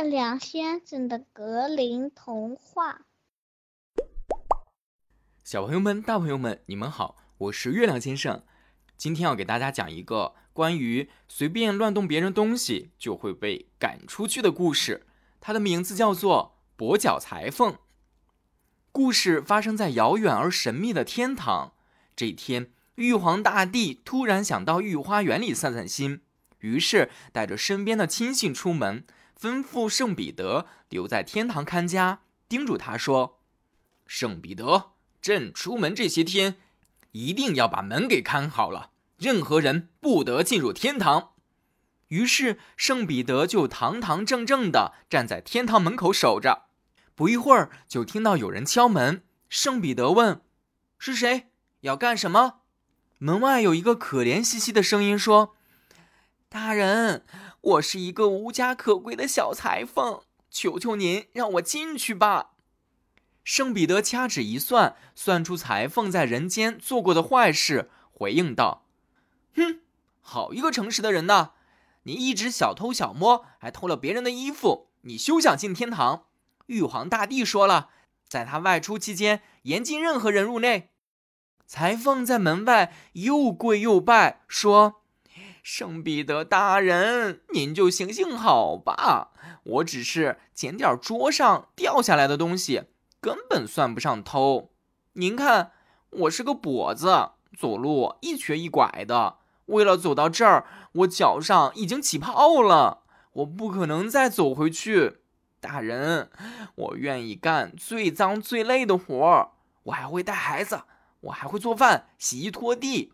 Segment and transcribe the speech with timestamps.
[0.00, 3.02] 月亮先生的格林童话。
[5.44, 8.42] 小朋友们、大朋友们，你们好，我是月亮先生。
[8.96, 15.06] 今天要给大家讲一个关于随便乱动别人东西就会被赶出去的故事。
[15.38, 17.74] 它的名字叫做《跛脚裁缝》。
[18.92, 21.74] 故事发生在遥远而神秘的天堂。
[22.16, 26.22] 这一天，玉皇大帝突然想到御花园里散散心，
[26.60, 29.04] 于是带着身边的亲信出门，
[29.40, 33.40] 吩咐圣彼得留在天堂看家，叮嘱他说
[34.06, 36.56] ：“圣彼得。”朕出门这些天，
[37.12, 41.32] 一定要把门给看好了，任何人不得进入天堂。
[42.08, 46.64] 于是圣彼得就堂堂正正地站在天堂门口守着。
[47.14, 49.22] 不一会儿，就听到有人敲门。
[49.50, 50.40] 圣彼得问
[50.98, 51.50] ：“是谁？
[51.80, 52.60] 要干什么？”
[53.18, 55.54] 门外有一个可怜兮兮的声音说
[56.48, 57.26] ：“大人，
[57.60, 62.52] 我是一个无家可归的小裁缝，求求您让我进去吧。”
[63.44, 68.84] 圣彼得掐指一算，算出裁缝在人间做过的坏事，回应道
[69.56, 69.80] ：“哼，
[70.20, 71.52] 好一个诚实的人呐！
[72.04, 76.26] 你一直小偷小摸，还偷了别人的衣服，你休想进天堂。
[76.66, 77.90] 玉皇大帝说了，
[78.28, 80.90] 在他外出期间，严禁任何人入内。”
[81.66, 84.99] 裁缝在门外又跪又拜，说
[85.62, 89.32] ：“圣彼得大人，您就行行好吧，
[89.64, 92.84] 我只是捡点桌上掉下来的东西。”
[93.20, 94.70] 根本算不上偷。
[95.12, 95.72] 您看，
[96.08, 99.36] 我是个跛子，走路一瘸一拐的。
[99.66, 103.02] 为了走到这儿，我脚上已经起泡了。
[103.34, 105.18] 我不可能再走回去。
[105.60, 106.30] 大人，
[106.74, 109.50] 我愿意干最脏最累的活儿。
[109.82, 110.84] 我还会带孩子，
[111.20, 113.12] 我还会做饭、洗衣、拖地。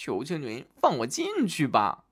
[0.00, 2.04] 求求您放我进去吧。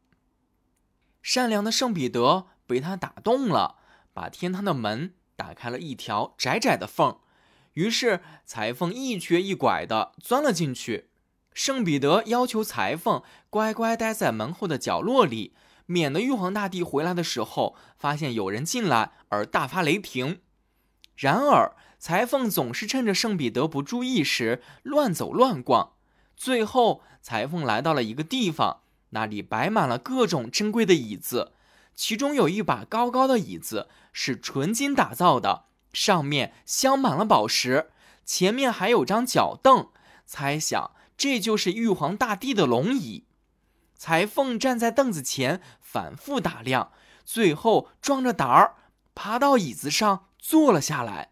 [1.23, 3.77] 善良的圣彼得被他打动了，
[4.13, 5.15] 把天堂的门。
[5.37, 7.19] 打开了一条窄窄的缝，
[7.75, 11.11] 于是裁缝一瘸一拐地钻了进去。
[11.53, 20.41] 圣彼得要求裁缝乖乖待在门后的角落里，免得玉皇大帝回来的时候发现有人进来而大发雷霆。
[21.15, 25.96] 然而，裁缝总是趁着圣彼得不注意时乱走乱逛。
[26.37, 31.53] 最后，裁缝来到了一个地方，那里摆满了各种珍贵的椅子。
[31.95, 35.65] 其中有一把高高的椅子，是纯金打造的，
[35.95, 37.91] 上面镶满了宝石。
[38.27, 39.89] 前面还有张脚凳，
[40.27, 43.25] 猜想这就是玉皇大帝的龙椅。
[43.97, 46.93] 裁缝站在凳子前，反复打量，
[47.25, 48.75] 最后壮着胆儿
[49.15, 51.31] 爬到椅子上坐了下来。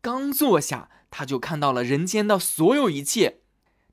[0.00, 3.42] 刚坐下，他就看到了人间的所有一切。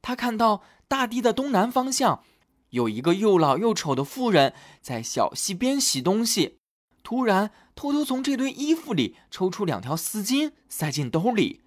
[0.02, 2.24] 他看到大地的东南方向。
[2.72, 6.58] 有一个又老又丑的妇人在小溪边洗东西，
[7.02, 11.62] 突然偷偷从这堆衣服里抽出两条丝巾，塞进兜里。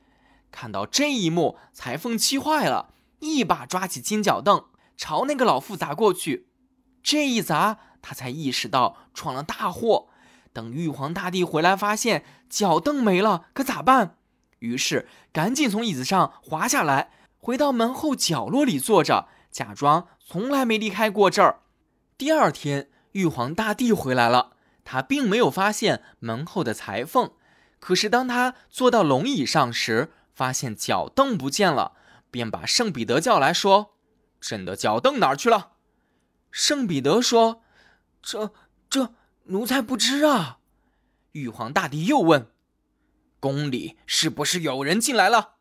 [0.50, 6.48] 看到这一幕，裁缝气坏了，一把抓起金脚凳，朝那个老妇砸过去。
[7.02, 10.08] 这一砸，他才意识到闯了大祸。
[10.52, 14.16] 等玉皇大帝回来，发现脚凳没了，可咋办？
[14.58, 19.28] 于是赶紧从椅子上滑下来，回到门后角落里坐着。
[19.50, 21.62] 假装从来没离开过这儿。
[22.16, 24.52] 第二天，玉皇大帝回来了，
[24.84, 27.32] 他并没有发现门后的裁缝。
[27.80, 31.94] 可是当他坐到龙椅上时，发现脚凳不见了，
[32.30, 33.96] 便把圣彼得叫来说
[34.40, 35.72] ：“朕的脚凳哪儿去了？”
[36.52, 37.62] 圣彼得说
[38.22, 38.52] ：“这
[38.88, 39.14] 这
[39.46, 40.58] 奴才不知啊。”
[41.32, 42.52] 玉皇大帝又问
[43.40, 45.54] ：“宫里是不是有人进来了？”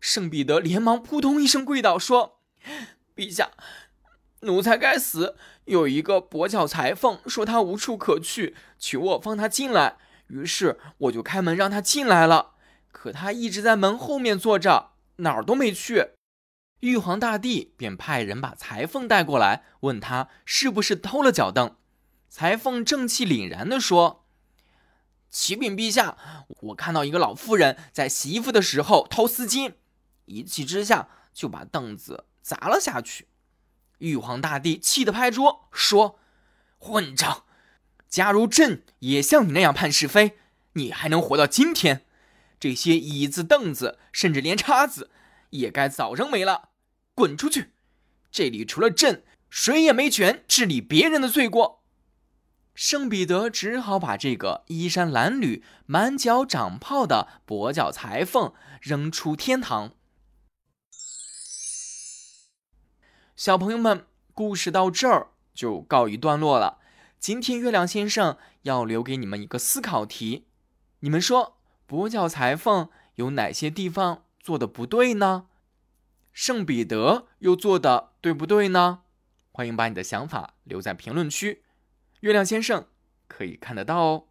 [0.00, 2.40] 圣彼得连忙扑通一声跪倒说。
[3.14, 3.50] 陛下，
[4.40, 5.36] 奴才该死。
[5.66, 9.98] 有一个跛脚裁缝说他无处可去，求我放他进来。
[10.28, 12.54] 于是我就开门让他进来了。
[12.90, 16.10] 可他一直在门后面坐着，哪儿都没去。
[16.80, 21.76] 玉皇大帝便派人把裁缝带过来，问他是不是偷了脚凳。
[22.28, 24.24] 裁缝正气凛然地说
[25.28, 26.16] ：“启禀陛下，
[26.62, 29.74] 我看到一个老妇人在洗衣服的时候偷丝巾，
[30.30, 33.28] 一气之下就把凳子。”砸了下去，
[33.98, 36.18] 玉皇大帝气得拍桌说
[36.78, 37.44] ：“混账！
[38.08, 40.38] 假如朕也像你那样判是非，
[40.72, 42.06] 你还能活到今天？
[42.58, 45.10] 这些椅子、凳子，甚至连叉子，
[45.50, 46.70] 也该早扔没了。
[47.14, 47.74] 滚出去！
[48.32, 51.84] 这里除了朕，谁也没权治理别人的罪过。”
[52.74, 59.92] 圣彼得只好把这个衣衫褴褛、满脚长泡的跛脚裁缝扔出天堂。
[63.40, 64.04] 小朋友们，
[64.34, 66.76] 故事到这儿就告一段落了。
[67.18, 70.44] 今天月亮先生要留给你们一个思考题。
[70.98, 71.56] 你们说，
[71.88, 75.46] 跛脚裁缝有哪些地方做的不对呢？
[76.34, 79.04] 圣彼得又做的对不对呢？
[79.52, 81.62] 欢迎把你的想法留在评论区，
[82.20, 82.88] 月亮先生
[83.26, 84.24] 可以看得到哦。